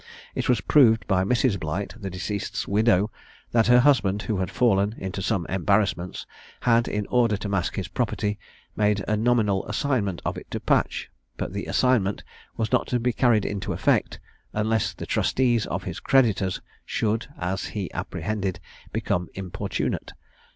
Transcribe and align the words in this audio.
It 0.33 0.49
was 0.49 0.61
proved 0.61 1.05
by 1.05 1.23
Mrs. 1.23 1.59
Blight, 1.59 1.93
the 1.95 2.09
deceased's 2.09 2.67
widow, 2.67 3.11
that 3.51 3.67
her 3.67 3.81
husband, 3.81 4.23
who 4.23 4.37
had 4.37 4.49
fallen 4.49 4.93
into 4.97 5.21
some 5.21 5.45
embarrassments, 5.45 6.25
had, 6.61 6.87
in 6.87 7.05
order 7.05 7.37
to 7.37 7.47
mask 7.47 7.75
his 7.75 7.87
property, 7.87 8.39
made 8.75 9.05
a 9.07 9.15
nominal 9.15 9.63
assignment 9.67 10.19
of 10.25 10.39
it 10.39 10.49
to 10.49 10.59
Patch; 10.59 11.11
but 11.37 11.53
the 11.53 11.65
assignment 11.65 12.23
was 12.57 12.71
not 12.71 12.87
to 12.87 12.99
be 12.99 13.13
carried 13.13 13.45
into 13.45 13.73
effect, 13.73 14.19
unless 14.53 14.91
the 14.91 15.05
trustees 15.05 15.67
of 15.67 15.83
his 15.83 15.99
creditors 15.99 16.61
should, 16.83 17.27
as 17.37 17.65
he 17.65 17.93
apprehended, 17.93 18.59
become 18.91 19.27
importunate. 19.35 20.13